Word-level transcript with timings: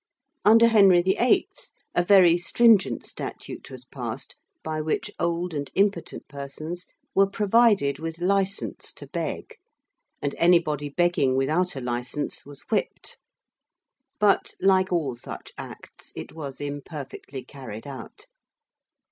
Under 0.43 0.67
Henry 0.67 1.03
VIII. 1.03 1.47
a 1.93 2.01
very 2.03 2.35
stringent 2.35 3.05
statute 3.05 3.69
was 3.69 3.85
passed 3.85 4.35
by 4.63 4.81
which 4.81 5.11
old 5.19 5.53
and 5.53 5.69
impotent 5.75 6.27
persons 6.27 6.87
were 7.13 7.29
provided 7.29 7.99
with 7.99 8.19
license 8.19 8.93
to 8.95 9.05
beg, 9.05 9.57
and 10.19 10.33
anybody 10.39 10.89
begging 10.89 11.35
without 11.35 11.75
a 11.75 11.81
license 11.81 12.47
was 12.47 12.63
whipped. 12.71 13.17
But 14.19 14.55
like 14.59 14.91
all 14.91 15.13
such 15.13 15.51
acts 15.55 16.11
it 16.15 16.33
was 16.33 16.59
imperfectly 16.59 17.43
carried 17.43 17.85
out. 17.85 18.25